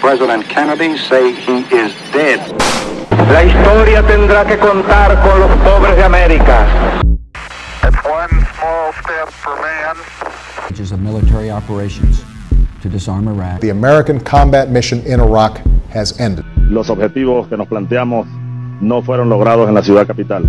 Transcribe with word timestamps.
President 0.00 0.48
Kennedy 0.48 0.96
say 0.96 1.32
he 1.32 1.60
is 1.76 1.92
dead. 2.12 2.40
La 3.30 3.44
historia 3.44 4.02
tendrá 4.06 4.46
que 4.46 4.56
contar 4.56 5.20
con 5.22 5.38
los 5.40 5.50
pobres 5.58 5.94
de 5.96 6.02
América. 6.04 6.66
It's 7.84 7.96
one 8.04 8.30
small 8.56 8.92
step 9.02 9.28
for 9.28 9.54
man. 9.60 9.96
which 10.68 10.80
is 10.80 10.92
of 10.92 11.00
military 11.00 11.50
operations 11.50 12.22
to 12.82 12.88
disarm 12.88 13.28
Iraq. 13.28 13.60
The 13.60 13.70
American 13.70 14.20
combat 14.20 14.70
mission 14.70 15.00
in 15.06 15.20
Iraq 15.20 15.60
has 15.92 16.18
ended. 16.18 16.44
los 16.56 16.88
objetivos 16.88 17.48
que 17.48 17.56
nos 17.56 17.68
planteamos 17.68 18.26
no 18.80 19.02
fueron 19.02 19.28
logrados 19.28 19.68
en 19.68 19.74
la 19.74 19.82
ciudad 19.82 20.06
capital. 20.06 20.42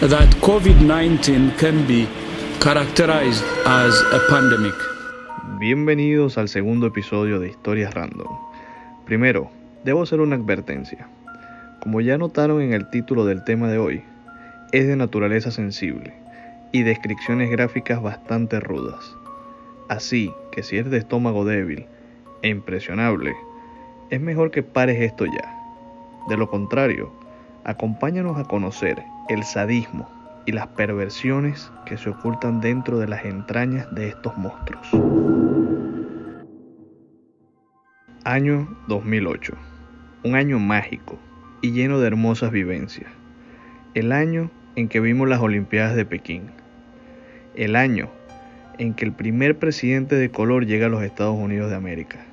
that 0.00 0.28
COVID 0.42 0.80
19 0.82 1.52
can 1.56 1.86
be 1.86 2.06
characterized 2.60 3.42
as 3.64 3.94
a 4.12 4.20
pandemic. 4.28 4.74
Bienvenidos 5.58 6.36
al 6.36 6.48
segundo 6.48 6.86
episodio 6.88 7.38
de 7.40 7.48
Historias 7.48 7.94
Random. 7.94 8.26
Primero, 9.06 9.50
debo 9.84 10.02
hacer 10.02 10.20
una 10.20 10.36
advertencia. 10.36 11.06
Como 11.80 12.00
ya 12.00 12.16
notaron 12.16 12.62
en 12.62 12.72
el 12.72 12.88
título 12.88 13.26
del 13.26 13.44
tema 13.44 13.68
de 13.68 13.76
hoy, 13.76 14.02
es 14.72 14.86
de 14.86 14.96
naturaleza 14.96 15.50
sensible 15.50 16.14
y 16.72 16.82
descripciones 16.82 17.50
gráficas 17.50 18.00
bastante 18.00 18.60
rudas. 18.60 19.14
Así 19.88 20.32
que 20.50 20.62
si 20.62 20.78
eres 20.78 20.90
de 20.90 20.98
estómago 20.98 21.44
débil 21.44 21.86
e 22.42 22.48
impresionable, 22.48 23.34
es 24.08 24.20
mejor 24.20 24.50
que 24.50 24.62
pares 24.62 25.00
esto 25.00 25.26
ya. 25.26 25.54
De 26.28 26.38
lo 26.38 26.48
contrario, 26.48 27.12
acompáñanos 27.64 28.38
a 28.38 28.44
conocer 28.44 29.02
el 29.28 29.44
sadismo 29.44 30.08
y 30.46 30.52
las 30.52 30.68
perversiones 30.68 31.70
que 31.84 31.98
se 31.98 32.08
ocultan 32.08 32.60
dentro 32.60 32.98
de 32.98 33.08
las 33.08 33.24
entrañas 33.26 33.94
de 33.94 34.08
estos 34.08 34.36
monstruos. 34.38 34.88
Año 38.26 38.74
2008. 38.88 39.52
Un 40.22 40.34
año 40.34 40.58
mágico 40.58 41.18
y 41.60 41.72
lleno 41.72 42.00
de 42.00 42.06
hermosas 42.06 42.52
vivencias. 42.52 43.10
El 43.92 44.12
año 44.12 44.50
en 44.76 44.88
que 44.88 44.98
vimos 45.00 45.28
las 45.28 45.42
Olimpiadas 45.42 45.94
de 45.94 46.06
Pekín. 46.06 46.44
El 47.54 47.76
año 47.76 48.08
en 48.78 48.94
que 48.94 49.04
el 49.04 49.12
primer 49.12 49.58
presidente 49.58 50.16
de 50.16 50.30
color 50.30 50.64
llega 50.64 50.86
a 50.86 50.88
los 50.88 51.02
Estados 51.02 51.36
Unidos 51.36 51.68
de 51.68 51.76
América. 51.76 52.24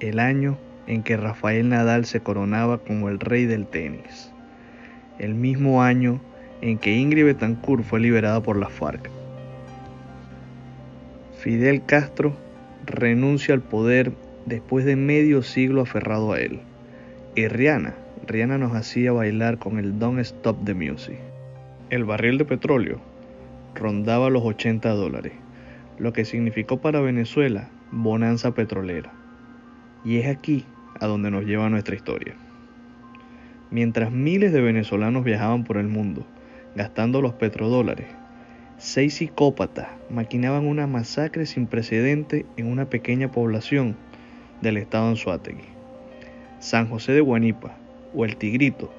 El 0.00 0.18
año 0.18 0.56
en 0.86 1.02
que 1.02 1.18
Rafael 1.18 1.68
Nadal 1.68 2.06
se 2.06 2.20
coronaba 2.20 2.78
como 2.78 3.10
el 3.10 3.20
rey 3.20 3.44
del 3.44 3.66
tenis. 3.66 4.32
El 5.18 5.34
mismo 5.34 5.82
año 5.82 6.22
en 6.62 6.78
que 6.78 6.96
Ingrid 6.96 7.26
Betancourt 7.26 7.84
fue 7.84 8.00
liberada 8.00 8.42
por 8.42 8.56
las 8.56 8.72
FARC. 8.72 9.10
Fidel 11.38 11.84
Castro 11.84 12.34
renuncia 12.86 13.52
al 13.52 13.60
poder 13.60 14.14
después 14.48 14.84
de 14.84 14.96
medio 14.96 15.42
siglo 15.42 15.82
aferrado 15.82 16.32
a 16.32 16.40
él. 16.40 16.60
Y 17.34 17.46
Rihanna, 17.48 17.94
Rihanna 18.26 18.58
nos 18.58 18.74
hacía 18.74 19.12
bailar 19.12 19.58
con 19.58 19.78
el 19.78 19.98
Don't 19.98 20.20
Stop 20.20 20.64
the 20.64 20.74
Music. 20.74 21.18
El 21.90 22.04
barril 22.04 22.38
de 22.38 22.44
petróleo 22.44 23.00
rondaba 23.74 24.30
los 24.30 24.42
80 24.42 24.88
dólares, 24.90 25.32
lo 25.98 26.12
que 26.12 26.24
significó 26.24 26.80
para 26.80 27.00
Venezuela 27.00 27.68
bonanza 27.92 28.54
petrolera. 28.54 29.12
Y 30.04 30.18
es 30.18 30.26
aquí 30.26 30.64
a 31.00 31.06
donde 31.06 31.30
nos 31.30 31.44
lleva 31.44 31.68
nuestra 31.68 31.94
historia. 31.94 32.34
Mientras 33.70 34.10
miles 34.10 34.52
de 34.52 34.62
venezolanos 34.62 35.24
viajaban 35.24 35.64
por 35.64 35.76
el 35.76 35.88
mundo 35.88 36.26
gastando 36.74 37.20
los 37.20 37.34
petrodólares, 37.34 38.06
seis 38.78 39.14
psicópatas 39.14 39.88
maquinaban 40.08 40.66
una 40.66 40.86
masacre 40.86 41.44
sin 41.44 41.66
precedente 41.66 42.46
en 42.56 42.66
una 42.66 42.86
pequeña 42.86 43.30
población 43.30 43.96
del 44.62 44.76
estado 44.76 45.08
Anzuategui. 45.08 45.64
San 46.58 46.88
José 46.88 47.12
de 47.12 47.20
Guanipa, 47.20 47.76
o 48.14 48.24
El 48.24 48.36
Tigrito, 48.36 48.92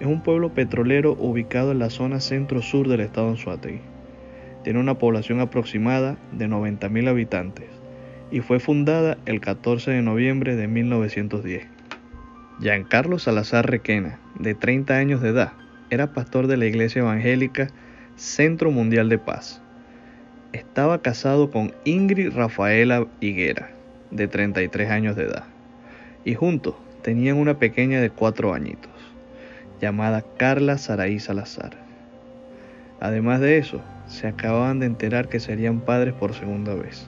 es 0.00 0.06
un 0.06 0.22
pueblo 0.22 0.54
petrolero 0.54 1.12
ubicado 1.18 1.72
en 1.72 1.78
la 1.78 1.90
zona 1.90 2.20
centro-sur 2.20 2.88
del 2.88 3.00
estado 3.00 3.30
Anzuategui. 3.30 3.80
Tiene 4.64 4.80
una 4.80 4.98
población 4.98 5.40
aproximada 5.40 6.16
de 6.32 6.48
90.000 6.48 7.08
habitantes 7.08 7.66
y 8.30 8.40
fue 8.40 8.60
fundada 8.60 9.16
el 9.26 9.40
14 9.40 9.90
de 9.90 10.02
noviembre 10.02 10.56
de 10.56 10.68
1910. 10.68 11.66
Giancarlo 12.60 13.18
Salazar 13.18 13.70
Requena, 13.70 14.18
de 14.38 14.54
30 14.54 14.94
años 14.94 15.22
de 15.22 15.30
edad, 15.30 15.52
era 15.90 16.12
pastor 16.12 16.48
de 16.48 16.56
la 16.56 16.66
iglesia 16.66 17.00
evangélica 17.00 17.68
Centro 18.16 18.70
Mundial 18.70 19.08
de 19.08 19.18
Paz. 19.18 19.62
Estaba 20.52 21.00
casado 21.00 21.50
con 21.50 21.72
Ingrid 21.84 22.32
Rafaela 22.32 23.06
Higuera, 23.20 23.70
de 24.10 24.28
33 24.28 24.90
años 24.90 25.16
de 25.16 25.24
edad, 25.24 25.44
y 26.24 26.34
juntos 26.34 26.74
tenían 27.02 27.36
una 27.36 27.58
pequeña 27.58 28.00
de 28.00 28.10
4 28.10 28.54
añitos, 28.54 28.90
llamada 29.80 30.24
Carla 30.36 30.78
Saraí 30.78 31.20
Salazar. 31.20 31.76
Además 33.00 33.40
de 33.40 33.58
eso, 33.58 33.80
se 34.06 34.26
acababan 34.26 34.80
de 34.80 34.86
enterar 34.86 35.28
que 35.28 35.40
serían 35.40 35.80
padres 35.80 36.14
por 36.14 36.34
segunda 36.34 36.74
vez. 36.74 37.06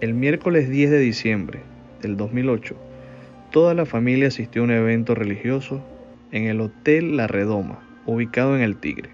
El 0.00 0.14
miércoles 0.14 0.68
10 0.68 0.90
de 0.90 0.98
diciembre 0.98 1.60
del 2.02 2.16
2008, 2.16 2.76
toda 3.50 3.74
la 3.74 3.86
familia 3.86 4.28
asistió 4.28 4.62
a 4.62 4.64
un 4.64 4.70
evento 4.72 5.14
religioso 5.14 5.82
en 6.32 6.44
el 6.44 6.60
Hotel 6.60 7.16
La 7.16 7.26
Redoma, 7.26 7.80
ubicado 8.06 8.56
en 8.56 8.62
El 8.62 8.76
Tigre. 8.76 9.10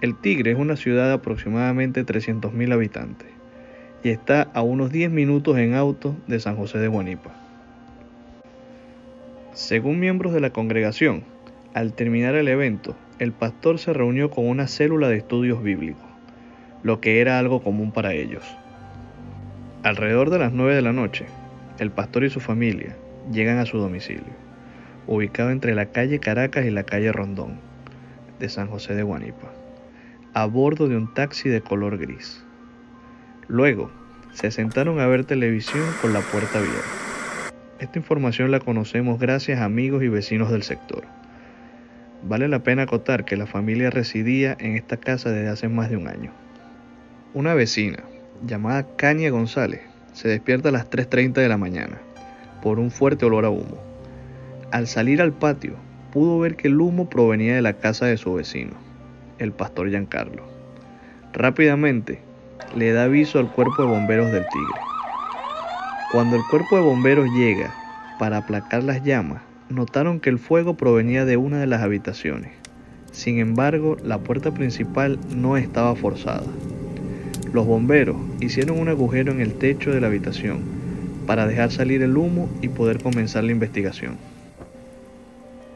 El 0.00 0.16
Tigre 0.16 0.52
es 0.52 0.58
una 0.58 0.76
ciudad 0.76 1.08
de 1.08 1.14
aproximadamente 1.14 2.04
300.000 2.04 2.72
habitantes 2.72 3.37
y 4.02 4.10
está 4.10 4.48
a 4.54 4.62
unos 4.62 4.92
10 4.92 5.10
minutos 5.10 5.58
en 5.58 5.74
auto 5.74 6.16
de 6.26 6.40
San 6.40 6.56
José 6.56 6.78
de 6.78 6.88
Guanipa. 6.88 7.30
Según 9.52 9.98
miembros 9.98 10.32
de 10.32 10.40
la 10.40 10.50
congregación, 10.50 11.24
al 11.74 11.92
terminar 11.92 12.34
el 12.36 12.48
evento, 12.48 12.94
el 13.18 13.32
pastor 13.32 13.78
se 13.78 13.92
reunió 13.92 14.30
con 14.30 14.46
una 14.46 14.68
célula 14.68 15.08
de 15.08 15.16
estudios 15.16 15.62
bíblicos, 15.62 16.04
lo 16.82 17.00
que 17.00 17.20
era 17.20 17.38
algo 17.38 17.60
común 17.62 17.90
para 17.90 18.14
ellos. 18.14 18.44
Alrededor 19.82 20.30
de 20.30 20.38
las 20.38 20.52
9 20.52 20.76
de 20.76 20.82
la 20.82 20.92
noche, 20.92 21.26
el 21.78 21.90
pastor 21.90 22.24
y 22.24 22.30
su 22.30 22.40
familia 22.40 22.96
llegan 23.32 23.58
a 23.58 23.66
su 23.66 23.78
domicilio, 23.78 24.32
ubicado 25.06 25.50
entre 25.50 25.74
la 25.74 25.86
calle 25.86 26.20
Caracas 26.20 26.64
y 26.64 26.70
la 26.70 26.84
calle 26.84 27.12
Rondón, 27.12 27.58
de 28.38 28.48
San 28.48 28.68
José 28.68 28.94
de 28.94 29.02
Guanipa, 29.02 29.52
a 30.34 30.46
bordo 30.46 30.88
de 30.88 30.96
un 30.96 31.12
taxi 31.12 31.48
de 31.48 31.60
color 31.60 31.98
gris. 31.98 32.44
Luego, 33.48 33.90
se 34.34 34.50
sentaron 34.50 35.00
a 35.00 35.06
ver 35.06 35.24
televisión 35.24 35.84
con 36.02 36.12
la 36.12 36.20
puerta 36.20 36.58
abierta. 36.58 36.84
Esta 37.80 37.98
información 37.98 38.50
la 38.50 38.60
conocemos 38.60 39.18
gracias 39.18 39.60
a 39.60 39.64
amigos 39.64 40.02
y 40.02 40.08
vecinos 40.08 40.50
del 40.50 40.62
sector. 40.62 41.04
Vale 42.22 42.48
la 42.48 42.62
pena 42.62 42.82
acotar 42.82 43.24
que 43.24 43.36
la 43.36 43.46
familia 43.46 43.90
residía 43.90 44.56
en 44.60 44.76
esta 44.76 44.96
casa 44.98 45.30
desde 45.30 45.48
hace 45.48 45.68
más 45.68 45.88
de 45.88 45.96
un 45.96 46.08
año. 46.08 46.32
Una 47.32 47.54
vecina, 47.54 48.02
llamada 48.44 48.86
Caña 48.96 49.30
González, 49.30 49.80
se 50.12 50.28
despierta 50.28 50.68
a 50.68 50.72
las 50.72 50.90
3.30 50.90 51.34
de 51.34 51.48
la 51.48 51.56
mañana 51.56 51.98
por 52.62 52.78
un 52.78 52.90
fuerte 52.90 53.24
olor 53.24 53.44
a 53.44 53.50
humo. 53.50 53.78
Al 54.72 54.86
salir 54.88 55.22
al 55.22 55.32
patio, 55.32 55.74
pudo 56.12 56.38
ver 56.38 56.56
que 56.56 56.68
el 56.68 56.80
humo 56.80 57.08
provenía 57.08 57.54
de 57.54 57.62
la 57.62 57.74
casa 57.74 58.06
de 58.06 58.16
su 58.16 58.34
vecino, 58.34 58.72
el 59.38 59.52
pastor 59.52 59.88
Giancarlo. 59.88 60.42
Rápidamente, 61.32 62.20
le 62.74 62.92
da 62.92 63.04
aviso 63.04 63.38
al 63.38 63.50
cuerpo 63.50 63.82
de 63.82 63.88
bomberos 63.88 64.30
del 64.32 64.46
Tigre. 64.46 64.80
Cuando 66.12 66.36
el 66.36 66.42
cuerpo 66.50 66.76
de 66.76 66.82
bomberos 66.82 67.28
llega 67.36 67.74
para 68.18 68.38
aplacar 68.38 68.82
las 68.82 69.02
llamas, 69.04 69.42
notaron 69.68 70.20
que 70.20 70.30
el 70.30 70.38
fuego 70.38 70.74
provenía 70.74 71.24
de 71.24 71.36
una 71.36 71.60
de 71.60 71.66
las 71.66 71.82
habitaciones. 71.82 72.52
Sin 73.12 73.38
embargo, 73.38 73.96
la 74.02 74.18
puerta 74.18 74.52
principal 74.52 75.18
no 75.34 75.56
estaba 75.56 75.94
forzada. 75.96 76.46
Los 77.52 77.66
bomberos 77.66 78.16
hicieron 78.40 78.78
un 78.78 78.88
agujero 78.88 79.32
en 79.32 79.40
el 79.40 79.54
techo 79.54 79.90
de 79.90 80.00
la 80.00 80.06
habitación 80.06 80.62
para 81.26 81.46
dejar 81.46 81.70
salir 81.70 82.02
el 82.02 82.16
humo 82.16 82.48
y 82.62 82.68
poder 82.68 83.02
comenzar 83.02 83.44
la 83.44 83.52
investigación. 83.52 84.16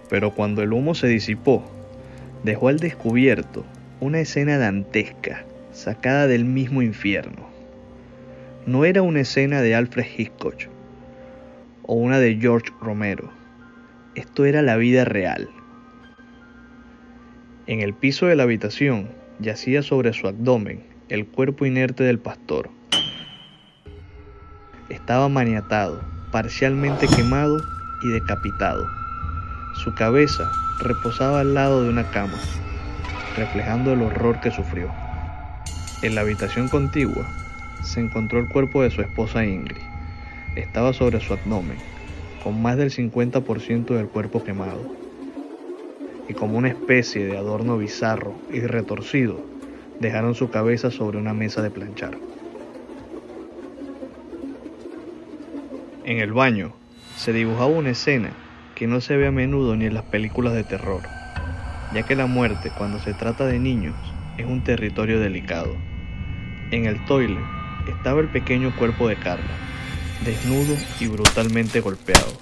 Pero 0.08 0.34
cuando 0.34 0.62
el 0.62 0.72
humo 0.72 0.94
se 0.94 1.08
disipó, 1.08 1.62
dejó 2.44 2.68
al 2.68 2.78
descubierto 2.78 3.64
una 4.00 4.20
escena 4.20 4.58
dantesca 4.58 5.44
sacada 5.72 6.26
del 6.26 6.44
mismo 6.44 6.82
infierno. 6.82 7.48
No 8.66 8.84
era 8.84 9.02
una 9.02 9.20
escena 9.20 9.60
de 9.60 9.74
Alfred 9.74 10.06
Hitchcock 10.16 10.68
o 11.82 11.94
una 11.94 12.18
de 12.18 12.36
George 12.36 12.70
Romero. 12.80 13.30
Esto 14.14 14.44
era 14.44 14.62
la 14.62 14.76
vida 14.76 15.04
real. 15.04 15.48
En 17.66 17.80
el 17.80 17.94
piso 17.94 18.26
de 18.26 18.36
la 18.36 18.44
habitación 18.44 19.10
yacía 19.38 19.82
sobre 19.82 20.12
su 20.12 20.28
abdomen 20.28 20.84
el 21.08 21.26
cuerpo 21.26 21.66
inerte 21.66 22.04
del 22.04 22.18
pastor. 22.18 22.70
Estaba 24.88 25.28
maniatado, 25.28 26.02
parcialmente 26.30 27.06
quemado 27.06 27.60
y 28.02 28.08
decapitado. 28.08 28.86
Su 29.74 29.94
cabeza 29.94 30.50
reposaba 30.80 31.40
al 31.40 31.54
lado 31.54 31.82
de 31.82 31.88
una 31.88 32.08
cama, 32.10 32.38
reflejando 33.36 33.92
el 33.92 34.02
horror 34.02 34.40
que 34.40 34.50
sufrió. 34.50 35.01
En 36.02 36.16
la 36.16 36.22
habitación 36.22 36.66
contigua 36.66 37.28
se 37.84 38.00
encontró 38.00 38.40
el 38.40 38.48
cuerpo 38.48 38.82
de 38.82 38.90
su 38.90 39.02
esposa 39.02 39.44
Ingrid, 39.44 39.76
estaba 40.56 40.92
sobre 40.92 41.20
su 41.20 41.32
abdomen, 41.32 41.76
con 42.42 42.60
más 42.60 42.76
del 42.76 42.90
50% 42.90 43.94
del 43.94 44.08
cuerpo 44.08 44.42
quemado, 44.42 44.82
y 46.28 46.34
como 46.34 46.58
una 46.58 46.70
especie 46.70 47.24
de 47.24 47.38
adorno 47.38 47.78
bizarro 47.78 48.34
y 48.52 48.58
retorcido, 48.58 49.40
dejaron 50.00 50.34
su 50.34 50.50
cabeza 50.50 50.90
sobre 50.90 51.18
una 51.18 51.34
mesa 51.34 51.62
de 51.62 51.70
planchar. 51.70 52.18
En 56.04 56.18
el 56.18 56.32
baño 56.32 56.72
se 57.16 57.32
dibujaba 57.32 57.66
una 57.66 57.90
escena 57.90 58.32
que 58.74 58.88
no 58.88 59.00
se 59.00 59.16
ve 59.16 59.28
a 59.28 59.30
menudo 59.30 59.76
ni 59.76 59.84
en 59.84 59.94
las 59.94 60.04
películas 60.04 60.54
de 60.54 60.64
terror, 60.64 61.02
ya 61.94 62.02
que 62.02 62.16
la 62.16 62.26
muerte 62.26 62.72
cuando 62.76 62.98
se 62.98 63.14
trata 63.14 63.46
de 63.46 63.60
niños 63.60 63.94
es 64.36 64.46
un 64.46 64.64
territorio 64.64 65.20
delicado. 65.20 65.91
En 66.72 66.86
el 66.86 67.04
toile 67.04 67.38
estaba 67.86 68.22
el 68.22 68.28
pequeño 68.28 68.74
cuerpo 68.74 69.06
de 69.06 69.16
Carla, 69.16 69.44
desnudo 70.24 70.74
y 71.00 71.06
brutalmente 71.06 71.80
golpeado. 71.80 72.32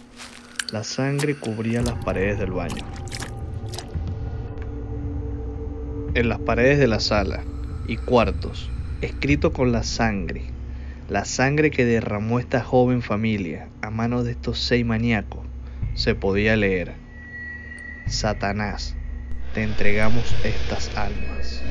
La 0.70 0.84
sangre 0.84 1.34
cubría 1.34 1.82
las 1.82 2.04
paredes 2.04 2.38
del 2.38 2.52
baño. 2.52 2.84
En 6.14 6.28
las 6.28 6.38
paredes 6.38 6.78
de 6.78 6.86
la 6.86 7.00
sala 7.00 7.42
y 7.88 7.96
cuartos, 7.96 8.70
escrito 9.00 9.52
con 9.52 9.72
la 9.72 9.82
sangre, 9.82 10.44
la 11.08 11.24
sangre 11.24 11.72
que 11.72 11.84
derramó 11.84 12.38
esta 12.38 12.62
joven 12.62 13.02
familia 13.02 13.68
a 13.82 13.90
manos 13.90 14.24
de 14.24 14.30
estos 14.30 14.60
seis 14.60 14.86
maníacos, 14.86 15.44
se 15.94 16.14
podía 16.14 16.54
leer, 16.54 16.94
Satanás, 18.06 18.94
te 19.54 19.64
entregamos 19.64 20.36
estas 20.44 20.88
almas. 20.96 21.64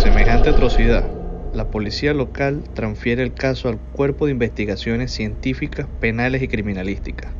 Ante 0.00 0.12
semejante 0.12 0.48
atrocidad, 0.48 1.10
la 1.52 1.70
policía 1.70 2.14
local 2.14 2.64
transfiere 2.72 3.22
el 3.22 3.34
caso 3.34 3.68
al 3.68 3.80
Cuerpo 3.92 4.24
de 4.24 4.32
Investigaciones 4.32 5.12
Científicas, 5.12 5.88
Penales 5.98 6.40
y 6.40 6.48
Criminalísticas, 6.48 7.34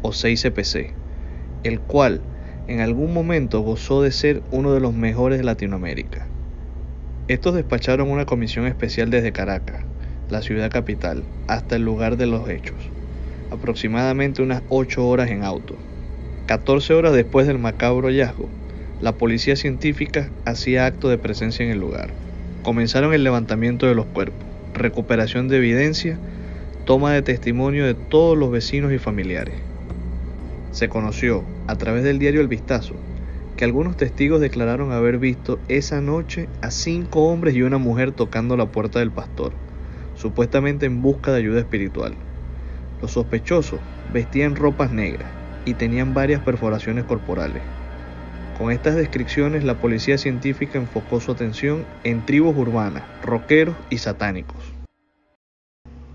o 0.00 0.12
CICPC, 0.12 0.94
el 1.64 1.80
cual 1.80 2.22
en 2.68 2.78
algún 2.78 3.12
momento 3.12 3.62
gozó 3.62 4.00
de 4.00 4.12
ser 4.12 4.44
uno 4.52 4.72
de 4.72 4.78
los 4.78 4.94
mejores 4.94 5.38
de 5.38 5.44
Latinoamérica. 5.44 6.28
Estos 7.26 7.56
despacharon 7.56 8.08
una 8.08 8.26
comisión 8.26 8.68
especial 8.68 9.10
desde 9.10 9.32
Caracas, 9.32 9.84
la 10.28 10.40
ciudad 10.40 10.70
capital, 10.70 11.24
hasta 11.48 11.74
el 11.74 11.82
lugar 11.82 12.16
de 12.16 12.26
los 12.26 12.48
hechos, 12.48 12.92
aproximadamente 13.50 14.40
unas 14.40 14.62
8 14.68 15.04
horas 15.04 15.32
en 15.32 15.42
auto. 15.42 15.80
14 16.46 16.94
horas 16.94 17.12
después 17.12 17.48
del 17.48 17.58
macabro 17.58 18.06
hallazgo, 18.06 18.52
la 19.04 19.12
policía 19.12 19.54
científica 19.54 20.30
hacía 20.46 20.86
acto 20.86 21.10
de 21.10 21.18
presencia 21.18 21.62
en 21.62 21.70
el 21.70 21.78
lugar. 21.78 22.08
Comenzaron 22.62 23.12
el 23.12 23.22
levantamiento 23.22 23.86
de 23.86 23.94
los 23.94 24.06
cuerpos, 24.06 24.46
recuperación 24.72 25.46
de 25.46 25.58
evidencia, 25.58 26.18
toma 26.86 27.12
de 27.12 27.20
testimonio 27.20 27.84
de 27.84 27.92
todos 27.92 28.38
los 28.38 28.50
vecinos 28.50 28.94
y 28.94 28.98
familiares. 28.98 29.56
Se 30.70 30.88
conoció, 30.88 31.44
a 31.66 31.76
través 31.76 32.02
del 32.02 32.18
diario 32.18 32.40
El 32.40 32.48
Vistazo, 32.48 32.94
que 33.58 33.66
algunos 33.66 33.98
testigos 33.98 34.40
declararon 34.40 34.90
haber 34.90 35.18
visto 35.18 35.58
esa 35.68 36.00
noche 36.00 36.48
a 36.62 36.70
cinco 36.70 37.26
hombres 37.26 37.54
y 37.54 37.60
una 37.60 37.76
mujer 37.76 38.12
tocando 38.12 38.56
la 38.56 38.72
puerta 38.72 39.00
del 39.00 39.10
pastor, 39.10 39.52
supuestamente 40.14 40.86
en 40.86 41.02
busca 41.02 41.30
de 41.30 41.40
ayuda 41.40 41.60
espiritual. 41.60 42.14
Los 43.02 43.10
sospechosos 43.10 43.80
vestían 44.14 44.56
ropas 44.56 44.92
negras 44.92 45.28
y 45.66 45.74
tenían 45.74 46.14
varias 46.14 46.40
perforaciones 46.40 47.04
corporales. 47.04 47.83
Con 48.58 48.70
estas 48.70 48.94
descripciones 48.94 49.64
la 49.64 49.80
policía 49.80 50.16
científica 50.16 50.78
enfocó 50.78 51.20
su 51.20 51.32
atención 51.32 51.84
en 52.04 52.24
tribus 52.24 52.56
urbanas, 52.56 53.02
roqueros 53.22 53.74
y 53.90 53.98
satánicos. 53.98 54.74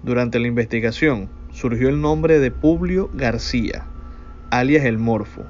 Durante 0.03 0.39
la 0.39 0.47
investigación 0.47 1.29
surgió 1.51 1.89
el 1.89 1.99
nombre 1.99 2.39
de 2.39 2.51
Publio 2.51 3.09
García, 3.13 3.85
alias 4.51 4.85
el 4.85 4.97
Morfo, 4.97 5.43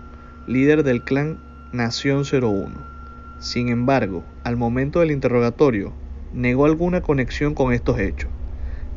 líder 0.47 0.81
del 0.81 1.03
clan 1.03 1.39
Nación 1.71 2.23
01. 2.23 2.71
Sin 3.39 3.69
embargo, 3.69 4.23
al 4.43 4.57
momento 4.57 5.01
del 5.01 5.11
interrogatorio, 5.11 5.93
negó 6.33 6.65
alguna 6.65 7.01
conexión 7.01 7.53
con 7.53 7.71
estos 7.71 7.99
hechos 7.99 8.31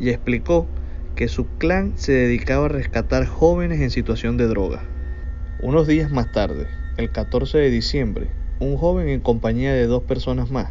y 0.00 0.08
explicó 0.08 0.66
que 1.14 1.28
su 1.28 1.46
clan 1.58 1.92
se 1.96 2.12
dedicaba 2.12 2.64
a 2.64 2.70
rescatar 2.70 3.26
jóvenes 3.26 3.82
en 3.82 3.90
situación 3.90 4.38
de 4.38 4.46
droga. 4.46 4.82
Unos 5.60 5.86
días 5.86 6.10
más 6.10 6.32
tarde, 6.32 6.66
el 6.96 7.10
14 7.10 7.58
de 7.58 7.70
diciembre, 7.70 8.30
un 8.60 8.76
joven 8.76 9.08
en 9.08 9.20
compañía 9.20 9.72
de 9.72 9.86
dos 9.86 10.02
personas 10.02 10.50
más 10.50 10.70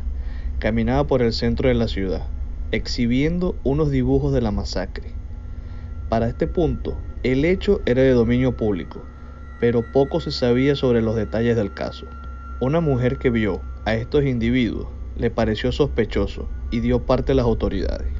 caminaba 0.60 1.08
por 1.08 1.22
el 1.22 1.34
centro 1.34 1.70
de 1.70 1.76
la 1.76 1.88
ciudad, 1.88 2.28
exhibiendo 2.72 3.56
unos 3.64 3.92
dibujos 3.92 4.34
de 4.34 4.42
la 4.42 4.52
masacre. 4.52 5.12
Para 6.10 6.28
este 6.28 6.48
punto, 6.48 6.98
el 7.24 7.46
hecho 7.46 7.82
era 7.86 8.02
de 8.02 8.12
dominio 8.12 8.56
público 8.56 9.02
pero 9.62 9.84
poco 9.84 10.20
se 10.20 10.32
sabía 10.32 10.76
sobre 10.76 11.04
los 11.04 11.16
detalles 11.16 11.56
del 11.56 11.72
caso. 11.72 12.08
Una 12.60 12.82
mujer 12.82 13.20
que 13.20 13.30
vio 13.30 13.62
a 13.86 13.94
estos 13.94 14.26
individuos 14.26 14.88
le 15.16 15.30
pareció 15.30 15.72
sospechoso 15.72 16.50
y 16.72 16.80
dio 16.80 17.06
parte 17.06 17.34
a 17.34 17.36
las 17.36 17.46
autoridades. 17.46 18.12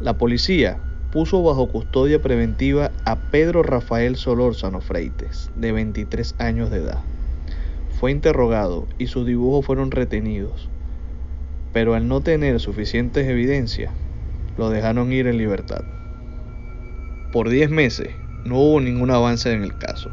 La 0.00 0.16
policía 0.16 0.80
puso 1.12 1.42
bajo 1.42 1.68
custodia 1.68 2.20
preventiva 2.20 2.90
a 3.04 3.16
Pedro 3.16 3.62
Rafael 3.62 4.16
Solórzano 4.16 4.80
Freites, 4.80 5.50
de 5.56 5.72
23 5.72 6.34
años 6.38 6.70
de 6.70 6.78
edad. 6.78 7.00
Fue 7.98 8.10
interrogado 8.10 8.86
y 8.98 9.06
sus 9.06 9.26
dibujos 9.26 9.66
fueron 9.66 9.90
retenidos, 9.90 10.68
pero 11.72 11.94
al 11.94 12.08
no 12.08 12.20
tener 12.20 12.60
suficientes 12.60 13.26
evidencias, 13.26 13.92
lo 14.56 14.70
dejaron 14.70 15.12
ir 15.12 15.26
en 15.26 15.38
libertad. 15.38 15.82
Por 17.32 17.48
10 17.48 17.70
meses 17.70 18.10
no 18.44 18.58
hubo 18.58 18.80
ningún 18.80 19.10
avance 19.10 19.52
en 19.52 19.62
el 19.62 19.76
caso 19.76 20.10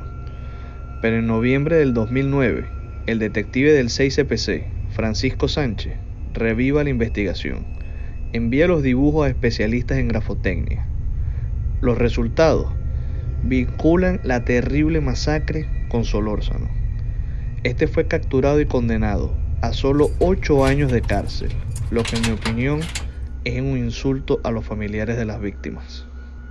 pero 1.05 1.19
en 1.19 1.27
noviembre 1.27 1.75
del 1.75 1.93
2009, 1.93 2.65
el 3.05 3.19
detective 3.19 3.71
del 3.71 3.89
6CPC, 3.89 4.63
Francisco 4.89 5.47
Sánchez, 5.47 5.93
reviva 6.33 6.83
la 6.83 6.89
investigación. 6.89 7.63
Envía 8.33 8.67
los 8.67 8.83
dibujos 8.83 9.25
a 9.25 9.29
especialistas 9.29 9.97
en 9.97 10.07
grafotecnia. 10.07 10.85
Los 11.81 11.97
resultados 11.97 12.67
vinculan 13.43 14.19
la 14.23 14.43
terrible 14.43 14.99
masacre 14.99 15.69
con 15.89 16.03
Solórzano. 16.03 16.69
Este 17.63 17.87
fue 17.87 18.07
capturado 18.07 18.59
y 18.59 18.65
condenado 18.65 19.35
a 19.61 19.71
solo 19.71 20.09
8 20.19 20.65
años 20.65 20.91
de 20.91 21.01
cárcel, 21.01 21.49
lo 21.91 22.03
que 22.03 22.17
en 22.17 22.23
mi 22.23 22.29
opinión 22.31 22.81
es 23.45 23.61
un 23.61 23.77
insulto 23.77 24.41
a 24.43 24.51
los 24.51 24.65
familiares 24.65 25.17
de 25.17 25.25
las 25.25 25.39
víctimas. 25.39 26.07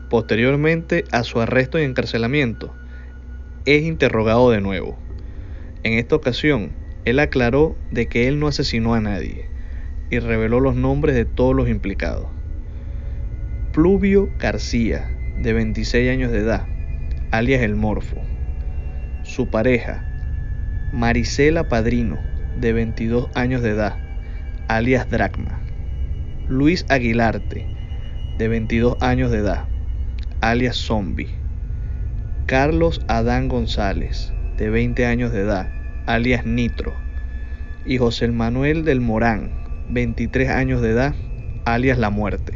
Posteriormente 0.09 1.05
a 1.11 1.23
su 1.25 1.41
arresto 1.41 1.79
y 1.79 1.83
encarcelamiento, 1.83 2.75
es 3.67 3.83
interrogado 3.83 4.51
de 4.51 4.61
nuevo. 4.61 4.97
En 5.83 5.95
esta 5.95 6.17
ocasión, 6.17 6.73
él 7.05 7.19
aclaró 7.19 7.77
de 7.91 8.07
que 8.07 8.29
él 8.29 8.39
no 8.39 8.47
asesinó 8.47 8.95
a 8.95 9.01
nadie 9.01 9.54
y 10.15 10.19
reveló 10.21 10.61
los 10.61 10.77
nombres 10.77 11.17
de 11.17 11.25
todos 11.25 11.55
los 11.55 11.69
implicados. 11.69 12.29
Pluvio 13.73 14.31
García, 14.39 15.11
de 15.43 15.53
26 15.53 16.11
años 16.11 16.31
de 16.31 16.39
edad, 16.39 16.67
alias 17.33 17.63
El 17.63 17.75
Morfo. 17.75 18.23
Su 19.25 19.51
pareja, 19.51 20.05
Marisela 20.93 21.69
Padrino, 21.69 22.21
de 22.61 22.73
22 22.73 23.29
años 23.35 23.63
de 23.63 23.71
edad, 23.71 23.97
alias 24.69 25.11
Dracma. 25.11 25.61
Luis 26.49 26.87
Aguilarte, 26.89 27.67
de 28.39 28.49
22 28.49 28.97
años 29.01 29.33
de 29.33 29.39
edad, 29.39 29.65
alias 30.41 30.77
Zombie. 30.77 31.35
Carlos 32.47 33.01
Adán 33.09 33.49
González, 33.49 34.33
de 34.59 34.71
20 34.71 35.07
años 35.07 35.33
de 35.33 35.41
edad, 35.41 35.69
alias 36.07 36.47
Nitro, 36.47 36.95
y 37.85 37.99
José 37.99 38.29
Manuel 38.29 38.85
del 38.85 39.01
Morán, 39.01 39.64
23 39.91 40.49
años 40.49 40.81
de 40.81 40.91
edad, 40.91 41.15
alias 41.67 41.99
La 41.99 42.09
Muerte. 42.09 42.55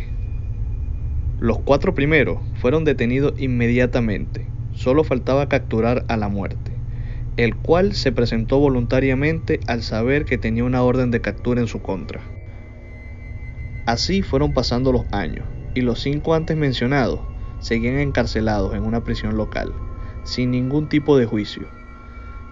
Los 1.38 1.58
cuatro 1.58 1.94
primeros 1.94 2.38
fueron 2.54 2.84
detenidos 2.84 3.34
inmediatamente, 3.36 4.46
solo 4.72 5.04
faltaba 5.04 5.46
capturar 5.46 6.06
a 6.08 6.16
La 6.16 6.28
Muerte, 6.28 6.72
el 7.36 7.54
cual 7.54 7.94
se 7.94 8.12
presentó 8.12 8.58
voluntariamente 8.58 9.60
al 9.66 9.82
saber 9.82 10.24
que 10.24 10.38
tenía 10.38 10.64
una 10.64 10.82
orden 10.82 11.10
de 11.10 11.20
captura 11.20 11.60
en 11.60 11.66
su 11.66 11.82
contra. 11.82 12.22
Así 13.84 14.22
fueron 14.22 14.54
pasando 14.54 14.90
los 14.90 15.04
años, 15.12 15.44
y 15.74 15.82
los 15.82 16.00
cinco 16.00 16.34
antes 16.34 16.56
mencionados 16.56 17.20
seguían 17.60 17.98
encarcelados 17.98 18.74
en 18.74 18.84
una 18.84 19.04
prisión 19.04 19.36
local, 19.36 19.74
sin 20.24 20.50
ningún 20.50 20.88
tipo 20.88 21.18
de 21.18 21.26
juicio, 21.26 21.68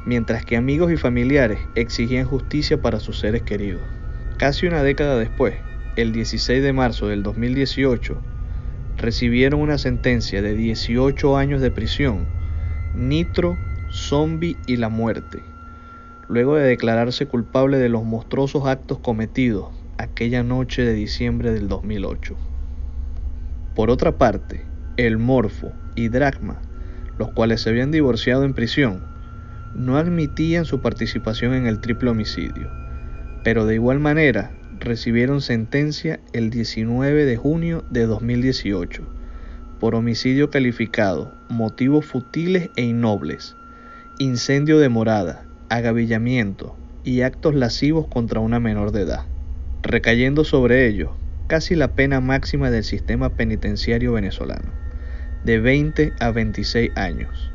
mientras 0.04 0.44
que 0.44 0.56
amigos 0.58 0.92
y 0.92 0.98
familiares 0.98 1.60
exigían 1.74 2.26
justicia 2.26 2.82
para 2.82 3.00
sus 3.00 3.18
seres 3.18 3.42
queridos. 3.42 3.82
Casi 4.38 4.66
una 4.66 4.82
década 4.82 5.16
después, 5.16 5.54
el 5.96 6.12
16 6.12 6.62
de 6.62 6.74
marzo 6.74 7.08
del 7.08 7.22
2018, 7.22 8.20
recibieron 8.98 9.62
una 9.62 9.78
sentencia 9.78 10.42
de 10.42 10.54
18 10.54 11.38
años 11.38 11.62
de 11.62 11.70
prisión, 11.70 12.26
Nitro, 12.94 13.56
Zombie 13.90 14.58
y 14.66 14.76
la 14.76 14.90
muerte, 14.90 15.42
luego 16.28 16.56
de 16.56 16.64
declararse 16.64 17.24
culpable 17.24 17.78
de 17.78 17.88
los 17.88 18.04
monstruosos 18.04 18.66
actos 18.66 18.98
cometidos 18.98 19.70
aquella 19.96 20.42
noche 20.42 20.82
de 20.82 20.92
diciembre 20.92 21.50
del 21.50 21.66
2008. 21.68 22.36
Por 23.74 23.88
otra 23.88 24.18
parte, 24.18 24.66
el 24.98 25.16
Morfo 25.16 25.72
y 25.94 26.08
Dracma, 26.08 26.60
los 27.18 27.30
cuales 27.30 27.62
se 27.62 27.70
habían 27.70 27.90
divorciado 27.90 28.44
en 28.44 28.52
prisión, 28.52 29.00
no 29.74 29.96
admitían 29.96 30.66
su 30.66 30.82
participación 30.82 31.54
en 31.54 31.66
el 31.66 31.80
triple 31.80 32.10
homicidio, 32.10 32.85
pero 33.46 33.64
de 33.64 33.76
igual 33.76 34.00
manera 34.00 34.50
recibieron 34.80 35.40
sentencia 35.40 36.18
el 36.32 36.50
19 36.50 37.24
de 37.24 37.36
junio 37.36 37.84
de 37.90 38.04
2018 38.04 39.04
por 39.78 39.94
homicidio 39.94 40.50
calificado, 40.50 41.32
motivos 41.48 42.04
futiles 42.04 42.70
e 42.74 42.82
innobles, 42.82 43.54
incendio 44.18 44.80
de 44.80 44.88
morada, 44.88 45.46
agavillamiento 45.68 46.76
y 47.04 47.20
actos 47.20 47.54
lascivos 47.54 48.08
contra 48.08 48.40
una 48.40 48.58
menor 48.58 48.90
de 48.90 49.02
edad, 49.02 49.26
recayendo 49.80 50.42
sobre 50.42 50.88
ellos 50.88 51.10
casi 51.46 51.76
la 51.76 51.94
pena 51.94 52.20
máxima 52.20 52.72
del 52.72 52.82
sistema 52.82 53.36
penitenciario 53.36 54.14
venezolano, 54.14 54.72
de 55.44 55.60
20 55.60 56.14
a 56.18 56.32
26 56.32 56.90
años. 56.96 57.52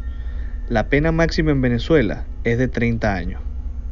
La 0.69 0.87
pena 0.87 1.11
máxima 1.11 1.51
en 1.51 1.59
Venezuela 1.59 2.23
es 2.45 2.57
de 2.57 2.69
30 2.69 3.13
años. 3.13 3.41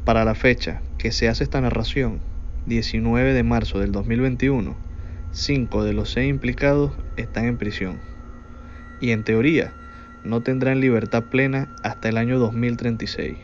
Para 0.06 0.24
la 0.24 0.34
fecha 0.34 0.82
que 1.00 1.14
se 1.14 1.30
hace 1.30 1.46
esta 1.46 1.62
narración, 1.62 2.20
19 2.66 3.34
de 3.34 3.44
marzo 3.44 3.80
del 3.80 3.94
2021, 3.94 4.76
5 5.32 5.84
de 5.86 5.94
los 5.94 6.12
6 6.12 6.30
implicados 6.30 6.92
están 7.16 7.46
en 7.46 7.58
prisión. 7.58 8.00
Y 9.00 9.12
en 9.12 9.24
teoría, 9.24 9.74
no 10.26 10.42
tendrán 10.42 10.82
libertad 10.82 11.24
plena 11.24 11.74
hasta 11.84 12.10
el 12.10 12.18
año 12.18 12.38
2036. 12.38 13.38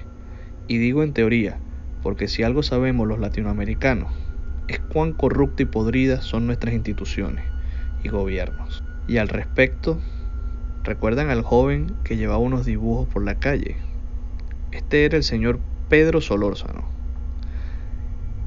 Y 0.67 0.77
digo 0.79 1.01
en 1.01 1.13
teoría, 1.13 1.57
porque 2.03 2.27
si 2.27 2.43
algo 2.43 2.62
sabemos 2.62 3.07
los 3.07 3.19
latinoamericanos, 3.19 4.12
es 4.67 4.79
cuán 4.79 5.13
corruptas 5.13 5.62
y 5.62 5.65
podridas 5.65 6.25
son 6.25 6.47
nuestras 6.47 6.74
instituciones 6.74 7.45
y 8.03 8.09
gobiernos. 8.09 8.83
Y 9.07 9.15
al 9.15 9.29
respecto, 9.29 10.01
¿recuerdan 10.83 11.29
al 11.29 11.41
joven 11.41 11.95
que 12.03 12.17
llevaba 12.17 12.39
unos 12.39 12.65
dibujos 12.65 13.07
por 13.07 13.24
la 13.24 13.35
calle? 13.35 13.77
Este 14.74 15.05
era 15.05 15.15
el 15.15 15.24
señor 15.24 15.62
Pedro 15.88 16.19
Solórzano. 16.19 16.94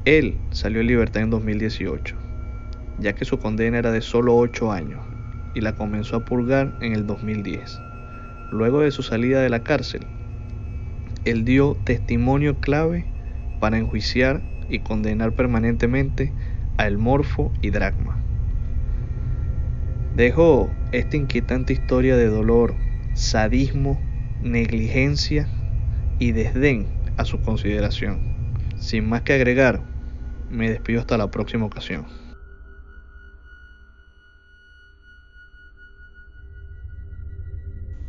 Él 0.08 0.38
salió 0.52 0.80
en 0.80 0.86
libertad 0.86 1.22
en 1.22 1.28
2018, 1.28 2.16
ya 2.98 3.12
que 3.12 3.26
su 3.26 3.38
condena 3.38 3.76
era 3.76 3.92
de 3.92 4.00
solo 4.00 4.34
8 4.36 4.72
años 4.72 5.02
y 5.52 5.60
la 5.60 5.74
comenzó 5.74 6.16
a 6.16 6.24
purgar 6.24 6.72
en 6.80 6.94
el 6.94 7.06
2010. 7.06 7.78
Luego 8.50 8.80
de 8.80 8.90
su 8.90 9.02
salida 9.02 9.42
de 9.42 9.50
la 9.50 9.62
cárcel, 9.62 10.06
él 11.26 11.44
dio 11.44 11.76
testimonio 11.84 12.58
clave 12.58 13.04
para 13.60 13.76
enjuiciar 13.76 14.40
y 14.70 14.78
condenar 14.78 15.32
permanentemente 15.32 16.32
a 16.78 16.86
El 16.86 16.96
Morfo 16.96 17.52
y 17.60 17.68
Dracma. 17.68 18.16
Dejó 20.16 20.70
esta 20.90 21.18
inquietante 21.18 21.74
historia 21.74 22.16
de 22.16 22.28
dolor, 22.28 22.76
sadismo, 23.12 24.00
negligencia 24.42 25.50
y 26.18 26.32
desdén 26.32 26.86
a 27.18 27.26
su 27.26 27.42
consideración. 27.42 28.20
Sin 28.78 29.06
más 29.06 29.20
que 29.20 29.34
agregar, 29.34 29.82
me 30.50 30.70
despido 30.70 31.00
hasta 31.00 31.18
la 31.18 31.30
próxima 31.30 31.66
ocasión. 31.66 32.06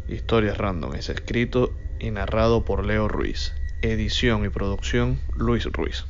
Historias 0.07 0.57
Random 0.57 0.95
es 0.95 1.09
escrito 1.09 1.71
y 1.99 2.11
narrado 2.11 2.65
por 2.65 2.85
Leo 2.85 3.07
Ruiz. 3.07 3.53
Edición 3.81 4.43
y 4.43 4.49
producción 4.49 5.19
Luis 5.35 5.65
Ruiz. 5.65 6.05